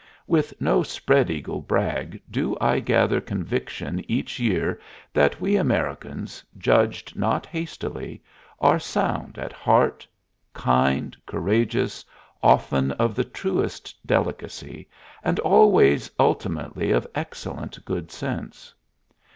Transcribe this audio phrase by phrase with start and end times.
[0.25, 4.79] With no spread eagle brag do I gather conviction each year
[5.13, 8.23] that we Americans, judged not hastily,
[8.59, 10.07] are sound at heart,
[10.53, 12.03] kind, courageous,
[12.41, 14.89] often of the truest delicacy,
[15.21, 18.73] and always ultimately of excellent good sense.